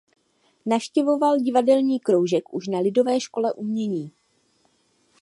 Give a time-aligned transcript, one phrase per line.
[0.65, 4.11] Navštěvoval divadelní kroužek už na Lidové škole umění.